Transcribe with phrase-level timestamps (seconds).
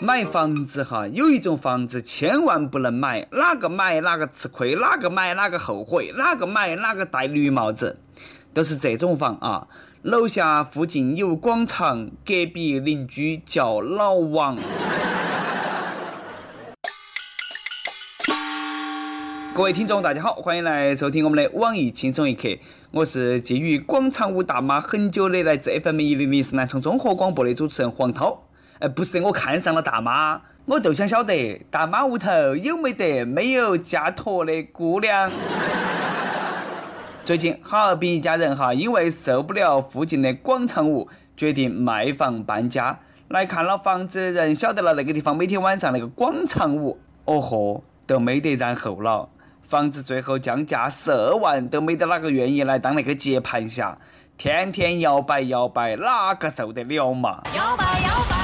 [0.00, 7.98] 买房子哈，有一种房子千万不能买，哪个买哪个吃亏，哪个买哪个后悔，哪个买哪个戴绿帽子，
[8.54, 9.68] 都是这种房啊。
[10.02, 14.56] 楼下附近有广场，隔壁邻居叫老王。
[19.60, 22.48] 各位听众，大家好，欢迎来收听我们的网易轻松一刻。
[22.92, 28.44] 我是觊觎广场舞大妈很久的来自 FM 一零零四南充综合广播的主持人黄涛。
[28.78, 35.30] 呃，不是我看上了大妈，我就想晓得大妈屋头有没得没有嫁托的姑娘。
[37.22, 42.98] 最近哈尔滨一家人哈，因为受不了附近的广场舞，决定卖房搬家。
[43.28, 49.28] 来看了房子的人晓得了那个地方每天晚上那个广场舞，哦豁，都没得然后了。
[49.70, 53.96] 房子最后降价十二万，都没得哪个愿意来当那个接盘侠，
[54.36, 57.40] 天天摇摆摇摆，哪个受得了嘛？
[57.56, 58.40] 摇摆摇摆。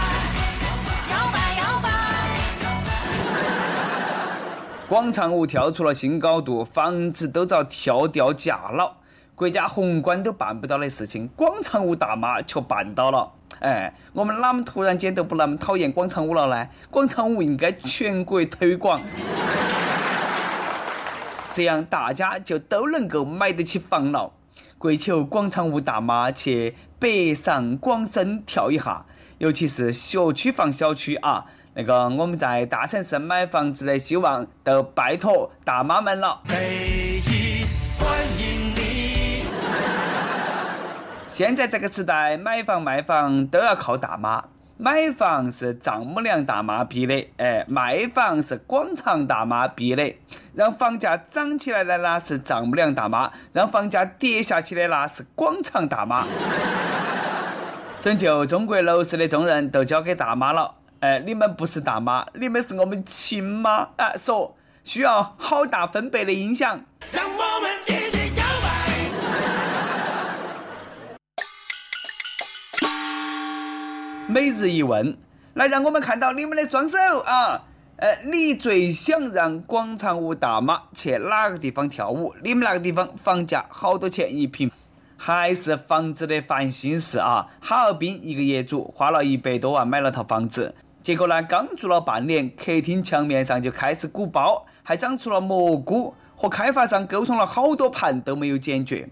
[4.88, 8.98] 广场舞跳出了新高度，房子都遭跳掉价了。
[9.34, 13.32] 国家宏观都办不到的事情，广场舞大妈却办到了。
[13.58, 16.68] 哎，我们哪么突然间都不那么讨厌广场舞了呢？
[16.88, 19.00] 广场舞应该全国推广，
[21.56, 24.30] 这样大家就都能够买得起房了。
[24.76, 29.06] 跪求广场舞大妈去北上广深跳一下，
[29.38, 31.46] 尤其是学区房小区啊。
[31.72, 36.42] 那个我们在大城市买房子的希望都拜托大妈们了。
[36.46, 37.66] 北京
[37.98, 39.46] 欢迎你。
[41.26, 44.44] 现在这个时代，买房卖房都要靠大妈。
[44.78, 50.14] 买房是丈母娘大妈逼的，哎，卖房是广场大妈逼的。
[50.54, 56.26] 让房价涨起来的那是丈母娘大妈，让房价跌下去的那是广场大妈。
[58.00, 60.74] 拯救中国楼市的重任都交给大妈了。
[61.00, 64.12] 哎，你们不是大妈，你们是我们亲妈啊！
[64.16, 64.54] 说
[64.84, 66.80] 需要好大分贝的音响。
[74.36, 75.16] 每日一问，
[75.54, 77.62] 来让我们看到你们的双手啊！
[77.96, 82.34] 呃，你最想让广场舞大妈去哪个地方跳舞？
[82.44, 84.70] 你们那个地方房价好多钱一平？
[85.16, 87.48] 还是房子的烦心事啊！
[87.62, 90.74] 哈尔滨一个业主花了一百多万买了套房子。
[91.00, 99.08] 结果呢，刚住了半年，客厅墙面上就开始鼓包，还长出了蘑菇，和开发商沟通了好多盘都没有解决。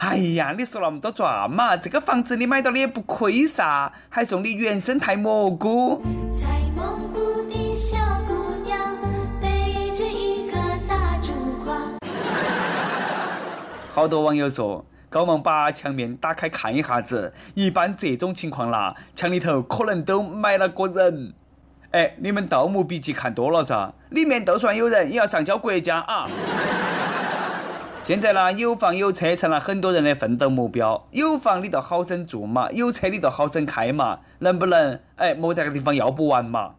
[0.00, 1.76] 哎呀，你说那么多赚嘛？
[1.76, 6.00] 这个房子你买到的也不亏噻，还送你原生态蘑菇。
[6.30, 8.96] 在蒙古的小姑娘
[9.42, 10.56] 背着一个
[10.88, 11.98] 大竹筐。
[13.92, 14.84] 好多网友说。
[15.10, 21.34] 高忙把墙面打开看一下子，一般这种情况啦，墙里头可能都埋了个人。
[21.90, 26.28] 哎，你们《盗墓笔记》看多了噻，里面就算有人，也要上交国家啊。
[28.02, 31.06] 现在呢，有房有车成了很多人的奋斗目标。
[31.10, 34.98] 有房你就好生住嘛，有车你就好生开嘛，能不能？
[35.16, 36.70] 哎，莫在个地方要不完嘛。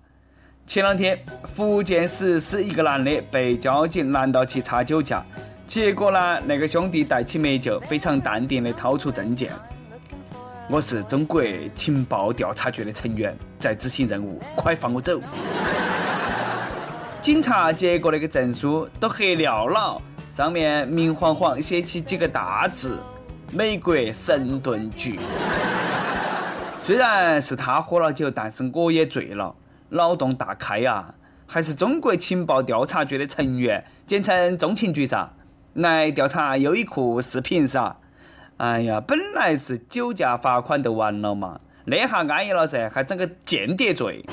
[0.65, 1.23] 前两天，
[1.53, 5.23] 福建石狮一个男的被交警拦到去查酒驾。
[5.67, 6.41] 结果呢？
[6.45, 9.51] 那个兄弟带起美酒，非常淡定的掏出证件。
[10.67, 11.43] 我是中国
[11.75, 15.21] 情报调查局的成员，在执行任务，快放我走！
[17.21, 22.97] 警察接过那个证书，都黑掉了，上面明晃晃写起几个大字：
[23.51, 25.19] 美国神盾局。
[26.79, 29.53] 虽然是他喝了酒，但是我也醉了，
[29.89, 31.13] 脑洞大开呀！
[31.45, 35.33] 还是中国情报调查局的成员，简称中情局噻。
[35.73, 37.97] 来调查优衣库视频噻！
[38.55, 44.25] 哎呀，本来是酒驾罚款就完了嘛，那下安逸了噻，还整个间谍罪。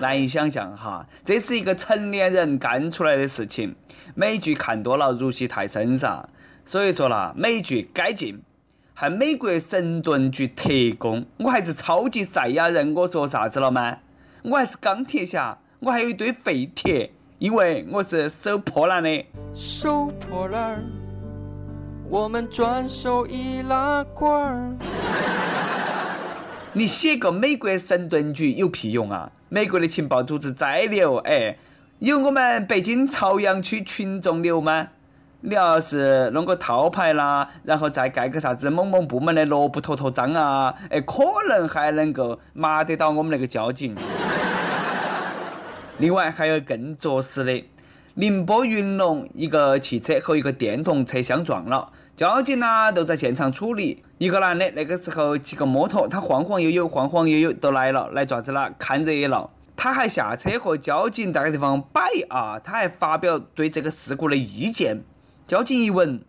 [0.00, 3.76] 难以想象哈，这是一个成年人干出来的事情。
[4.14, 6.28] 美剧看多了，入戏太深噻。
[6.64, 8.42] 所以说啦，美剧改进。
[8.94, 10.68] 还美国神盾局特
[10.98, 13.98] 工，我还是超级赛亚人，我说啥子了吗？
[14.42, 17.12] 我还是钢铁侠，我还有一堆废铁。
[17.38, 19.24] 因为我是收破烂的。
[19.54, 20.84] 收破烂，
[22.10, 24.76] 我们转手易拉罐儿。
[26.72, 29.32] 你写个美国神盾局有屁用啊？
[29.48, 31.56] 美国的情报组织再牛，哎，
[31.98, 34.86] 有我们北京朝阳区群众牛吗？
[35.40, 43.96] 你要是弄个套牌啦，然后再盖个啥子某某部门的萝卜头头章啊，哎，可能还能够麻得到我们那个交警。
[45.98, 47.64] 另外还有更作死的，
[48.14, 54.02] 宁波云龙一个汽车和一个电动车相撞了，交警呢都在现场处理。
[54.18, 58.74] 一个男的那个时候骑个摩托，他晃晃悠悠，晃晃悠悠都来了，来爪子了？
[58.78, 59.50] 看热闹。
[59.76, 65.02] 他还下车和交警在个地方摆啊，他还发表对这个事故的意见。
[65.46, 66.20] 交警一闻，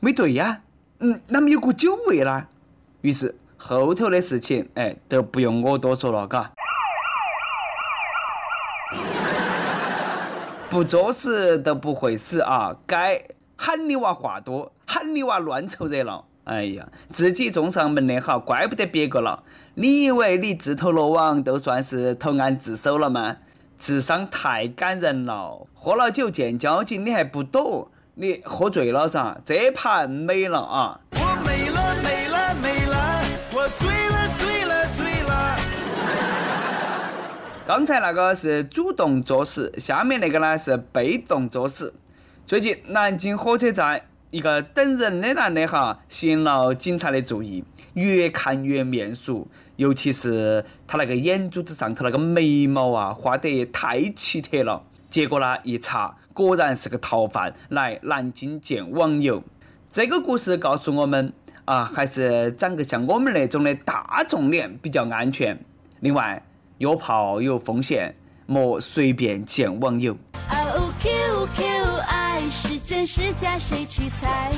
[0.00, 0.62] 没对呀，
[0.98, 2.48] 嗯，哪么有股酒味呢？
[3.02, 6.52] 于是后头的事情，哎，都不用我多说了，嘎。
[10.70, 12.76] 不作死都不会死啊！
[12.86, 13.22] 该
[13.56, 16.26] 喊你娃话多，喊你娃乱凑热闹。
[16.44, 19.42] 哎呀，自己送上门的好，怪不得别个了。
[19.74, 23.38] 你以为你自投罗网都算是投案自首了吗？
[23.78, 25.66] 智商太感人了！
[25.72, 27.90] 喝了酒见交警你还不躲？
[28.14, 29.40] 你喝醉了噻？
[29.46, 31.00] 这盘没了啊！
[31.12, 33.22] 我没了没了没了，
[33.54, 34.07] 我醉了
[37.68, 41.92] 刚才那个是主动作死，下面那个呢是被动作死。
[42.46, 47.62] 最近南京火车站一个等人的男的哈，吸引了警察的注意，
[47.92, 54.84] 越看越面熟，尤其是他那个眼珠子上头那个眉毛啊，画得太奇特了。
[55.10, 55.58] 结果呢？
[55.62, 59.44] 一查，果然是个逃犯来南京见网友。
[59.90, 61.34] 这个故事告诉我们
[61.66, 65.62] 啊，还是长个像我们那种的大众脸比较安全。
[66.00, 66.42] 另外，
[66.78, 68.14] 约炮有风险，
[68.46, 70.16] 莫随便见网友。
[70.48, 74.52] 哦，Q Q，爱是真是假，谁去猜？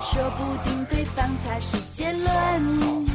[0.00, 3.06] 说不定对方他是杰伦。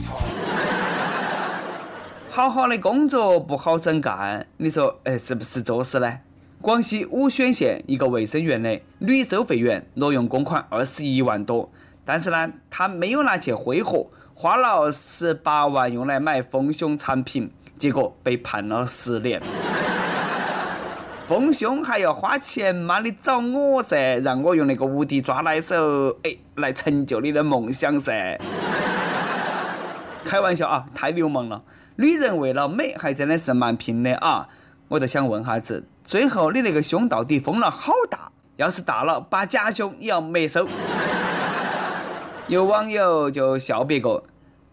[2.29, 6.19] 好好的工作不好生干，你说，哎，是不是作死呢？
[6.59, 11.71] 广西武宣县一个卫生院的女收费员挪用公款二十一万多，
[12.03, 19.41] 但是呢，她没有拿去挥霍，花了十八万用来买丰胸产品，结果被判了十年。
[21.25, 22.99] 丰胸还要花钱吗？
[22.99, 28.37] 你找我噻，让我用那个无敌抓奶手，哎，来成就你的梦想噻。
[30.25, 31.63] 开玩笑啊，太流氓了！
[31.95, 34.49] 女人为了美，还真的是蛮拼的啊。
[34.89, 38.31] 我就想问哈子，最后你那个胸到底封了好大？
[38.57, 40.67] 要是大了，把假胸也要没收。
[42.47, 44.23] 有网友就笑别个，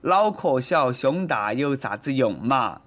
[0.02, 2.80] 脑壳小胸大有啥子用嘛？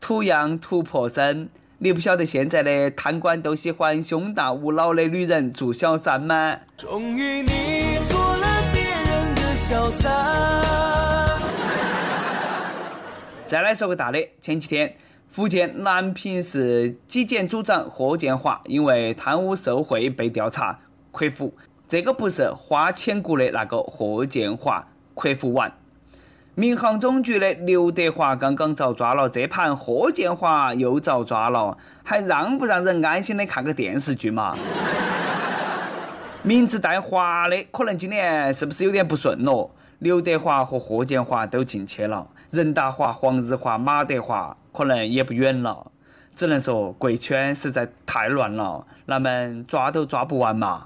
[0.00, 1.48] 图样图破身，
[1.78, 6.58] 你不晓得现在的贪官都喜欢胸大无脑的女人做小三吗？
[6.76, 11.40] 终于你做了别人的小三。
[13.46, 14.94] 再来说个大的，前几天。
[15.28, 20.78] 福建南平市纪检组长霍建华因为贪污受贿被调查
[21.12, 21.52] ခွ服，
[21.86, 25.70] 这个不是花千骨的那个霍建华ခွ服完。
[26.58, 34.56] 民航总局的刘德华刚刚遭抓了，这盘霍建华又遭抓了，还让不让人安心的看个电视剧嘛？
[36.42, 39.70] 名字带华的，可能今年是不是有点不顺咯？
[39.98, 44.56] 刘德华和霍建华都进去了，任达华、黄日华、马德华。
[44.72, 45.90] 可能也不远了，
[46.34, 50.82] 只能说贵圈实在太乱了，那们抓都抓不完嘛。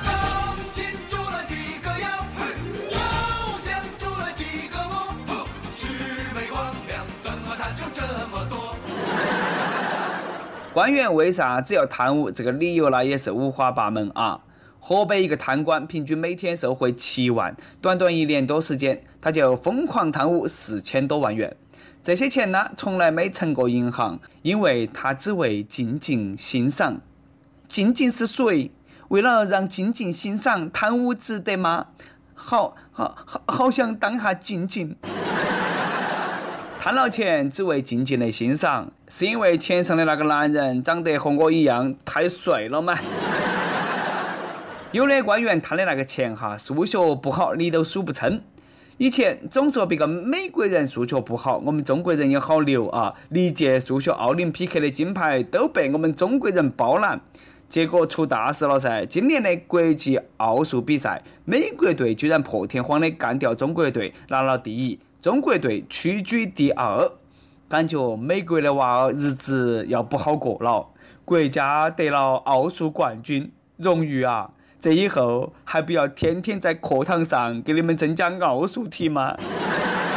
[10.72, 12.30] 官员为啥只要贪污？
[12.30, 14.40] 这个理由呢也是五花八门啊。
[14.78, 21.56] 河北一个贪官平均每天受贿七万，短短一年多时间，他就疯狂贪污四千多万元。
[22.04, 27.00] 这些钱呢，从来没存过银行，因为他只为静静欣赏。
[27.66, 28.70] 静静是谁？
[29.08, 31.88] 为了让静静欣赏，贪污值得吗？
[32.32, 34.96] 好好好，好想当下静静。
[36.82, 42.98] 贪了钱只为静静的欣赏，是因为钱上的那个男人长得和我一样太帅了吗？
[44.90, 48.40] 有的官员贪的那个钱哈，数学不好，你都数不清。
[48.96, 53.12] 以前总说别个美国人数学不好，我们中国人也好牛啊！
[53.28, 57.20] 历届数学奥林匹克的金牌都被我们中国人包揽，
[57.68, 59.04] 结果出大事了噻！
[59.04, 67.10] 今年的国际奥数比赛，美国队居然破天荒的干掉中国队，拿了第一，中国队屈居第二。
[67.68, 70.88] 感觉美国的娃儿日子要不好过了，
[71.24, 74.50] 国家得了奥数冠军荣誉啊！
[74.80, 79.36] 这以后还不要天天在课堂上给你们增加奥数题吗？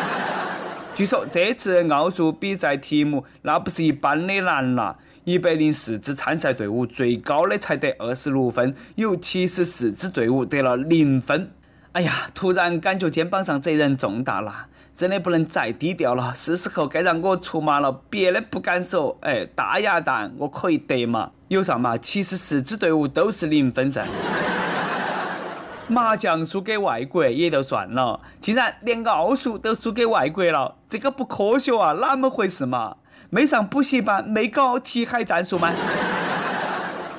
[0.96, 11.52] 据说这次奥数比赛题目那不是一般的难了，一百零四支参赛队伍最高的才得二十六分，有七十四支队伍得了零分。
[11.92, 14.70] 哎呀，突然感觉肩膀上责任重大了。
[14.96, 17.92] 真的不能再低调了，是时候该让我出马了。
[18.10, 21.32] 别的不敢说，哎，大鸭蛋我可以得嘛？
[21.48, 21.98] 有啥嘛？
[21.98, 24.06] 其实四支队伍都是零分噻。
[25.90, 31.94] 麻将输给外国也就算了，竟然连奥数都输给外国了，这个不科学啊！
[31.94, 32.98] 哪么回事嘛？
[33.32, 35.72] 没上补习班，没搞题海战术吗？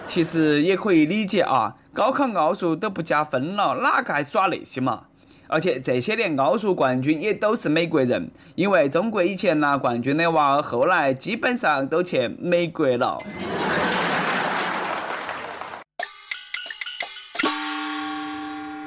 [0.07, 5.07] 其实也可以理解啊，高考奥数都不加分了，哪个还耍那些嘛？
[5.47, 13.19] 而且这些年奥数冠军也都是美国人，因为中国以前拿冠军的娃儿后来基本上都去美国了。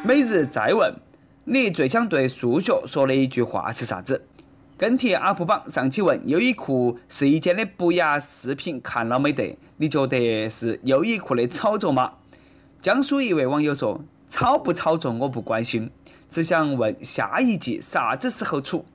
[0.03, 0.93] 每日再问：
[1.43, 4.25] 你最想对数学说的一句话是啥子？
[4.77, 9.57] 跟帖 UP 榜上期问：优衣库试衣间的不雅视频看了没得？
[9.77, 12.13] 你觉得是优衣库的炒作吗？
[12.81, 15.91] 江苏一位网友说：炒不炒作我不关心。
[16.29, 18.85] 只想问下一季啥子时候出？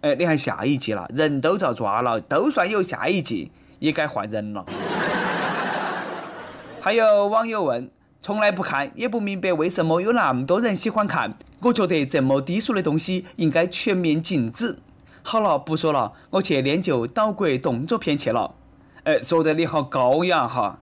[0.00, 4.64] 哎，你看下一季了，人都遭抓了，都算有下一季，也该换人了。
[6.80, 7.90] 还有网友问，
[8.22, 11.36] 从来不看，也不明白为什么有那么多人喜欢看。
[11.60, 14.78] 我觉得这么低俗的东西应该全面禁止。
[15.22, 18.54] 好了，不说了，我去练就岛国动作片去了。
[19.04, 20.78] 哎，说得你好高雅哈。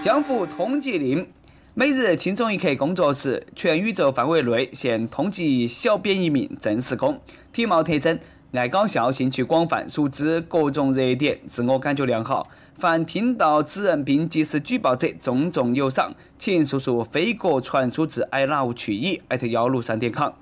[0.00, 1.30] 江湖通缉令。
[1.78, 7.20] 每日轻松一刻工作室，全宇宙范围内现通缉小编一名，正式工，
[7.52, 8.18] 体貌特征
[8.50, 12.48] 爱搞笑，兴趣广泛，熟知各种热点，自我感觉良好。
[12.78, 16.16] 凡听到此人并及时举报者，重重有赏。
[16.36, 20.32] 请速速飞鸽传书至 i love 去矣艾特幺六三点 com。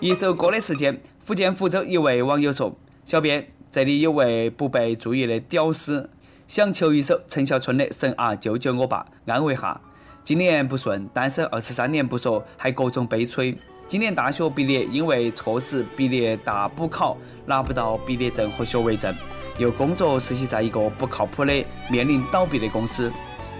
[0.00, 6.08] 一首歌的时间，福建福州一位网友说：“小编，这里有位不被注意的屌丝。”
[6.46, 9.80] 想求一首陈小春的《神啊救救我吧》，安慰下。
[10.22, 13.56] 今年不顺，单身二十三年不说，还各种悲催。
[13.88, 19.14] 今年大学毕业，因为错失毕业大补考，拿不到毕业证和学位证，
[19.56, 23.10] 又工作实习在一个不靠谱的、面临倒闭的公司。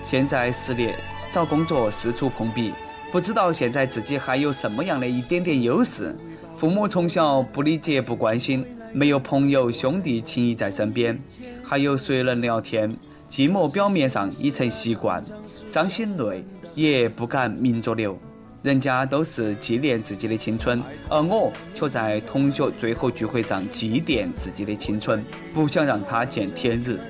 [0.04, 0.94] 现在失业，
[1.32, 2.72] 找工作四处碰壁，
[3.10, 6.14] 不知道现在自己还有什么样的一点点优势。
[6.54, 8.64] 父母从小不理解、不关心。
[8.94, 11.20] 没有朋友兄弟情谊在身边，
[11.64, 12.96] 还有谁能聊天？
[13.28, 15.20] 寂寞表面上已成习惯，
[15.66, 16.44] 伤心泪
[16.76, 18.16] 也不敢明着流。
[18.62, 27.00] 人家都是纪念自己的青春，而我却在同学最后聚会上祭奠自己的青春，不想让他见天日。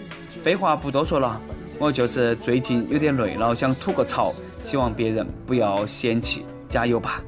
[0.42, 1.38] 废话不多说了，
[1.78, 7.22] 我就是最近有点累了，想吐个槽，希望别人不要嫌弃，加油吧，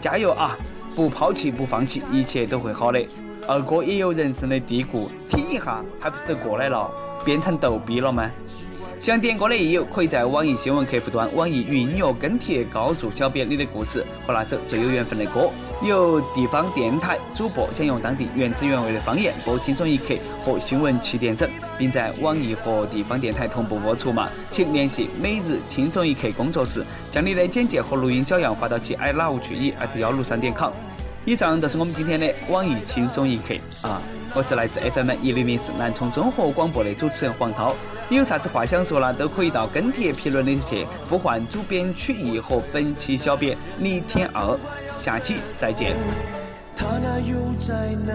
[0.00, 0.56] 加油啊！
[0.96, 3.04] 不抛弃，不放弃，一切都会好的。
[3.46, 6.90] 二哥也有人生的低谷，挺一下，还不是都过来了？
[7.24, 8.30] 变成逗逼了吗？
[8.98, 15.50] 想点歌的益友，可以在网易新闻客户端、网易云音乐跟帖告诉小编你的故事和那首最有缘分的歌。
[15.82, 21.46] 有地方电台主播想用当地原汁原味的方言播《轻松一刻》和新闻七点整，
[21.76, 24.26] 并在网易和地方电台同步播出嘛？
[24.50, 30.72] 请联系每日轻松一刻工作室，将你的简介和录音小样发到其 i love 去以艾特幺六三点 com。
[31.26, 34.00] 以上就是我们今天的网易轻松一刻啊！
[34.34, 37.74] 我是来自 FM 一零零四南充综合广播的主持人黄涛。
[38.10, 39.10] 你有啥子话想说呢？
[39.14, 44.58] 都可以到跟帖评论里去呼唤主编曲艺和本期小编李天二。
[44.98, 45.96] 下期再见。
[46.76, 47.74] 他那又在
[48.06, 48.12] 哪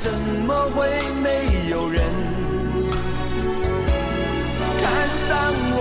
[0.00, 0.12] 怎
[0.46, 0.86] 么会
[1.22, 2.00] 没有人
[4.80, 4.86] 看
[5.26, 5.36] 上
[5.74, 5.80] 我？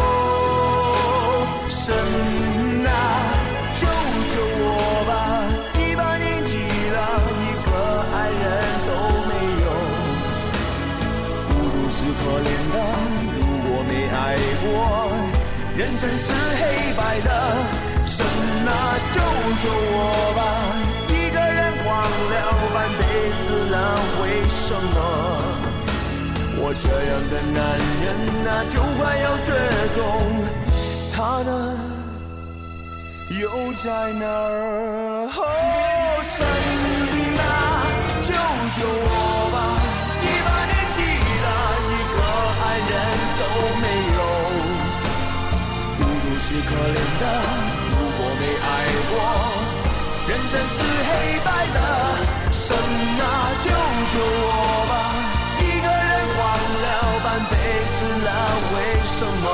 [1.69, 1.93] 神
[2.85, 2.89] 啊，
[3.79, 3.85] 救
[4.33, 4.67] 救我
[5.07, 5.11] 吧！
[5.79, 6.57] 一把年纪
[6.89, 6.97] 了，
[7.43, 7.69] 一个
[8.11, 8.45] 爱人
[8.87, 8.89] 都
[9.29, 9.31] 没
[9.63, 9.65] 有，
[11.47, 12.75] 孤独是可怜的。
[13.37, 13.37] 如
[13.69, 14.15] 果没爱
[14.63, 14.65] 过，
[15.77, 16.25] 人生是
[16.59, 16.61] 黑
[16.97, 17.29] 白的。
[18.07, 18.25] 神
[18.65, 18.69] 啊，
[19.13, 19.15] 救
[19.61, 20.33] 救我
[24.67, 24.79] 什么
[26.59, 27.57] 我这样的男
[28.03, 28.05] 人
[28.51, 29.49] 啊，就快要绝
[29.95, 29.97] 种？
[31.15, 31.51] 他呢，
[33.39, 33.47] 又
[33.81, 35.31] 在哪儿？
[35.31, 35.39] 哦，
[36.21, 36.35] 神
[37.39, 37.41] 呐，
[38.21, 38.27] 救
[38.75, 39.15] 救我
[39.55, 39.55] 吧！
[40.19, 40.99] 一把年纪
[41.45, 41.47] 了，
[41.87, 42.17] 一个
[42.59, 42.91] 爱人
[43.39, 43.41] 都
[43.79, 44.19] 没有，
[45.95, 47.23] 孤独是可怜的。
[47.87, 48.67] 如果没爱
[49.07, 49.15] 过，
[50.27, 51.07] 人生是黑
[51.39, 51.79] 白的，
[52.67, 53.23] 神啊，
[53.63, 53.65] 救
[54.11, 54.51] 救我
[54.89, 54.91] 吧！
[55.57, 56.37] 一个人荒
[56.83, 56.85] 了
[57.23, 57.55] 半辈
[57.93, 58.29] 子了，
[58.75, 59.45] 为什么？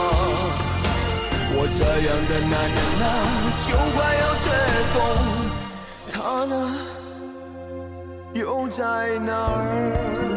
[1.56, 3.06] 我这样的男人啊，
[3.62, 4.46] 就快要绝
[4.94, 4.98] 种，
[6.12, 6.54] 他呢，
[8.34, 8.82] 又在
[9.20, 10.33] 哪儿？